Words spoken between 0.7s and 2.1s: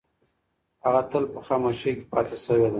هغه تل په خاموشۍ کې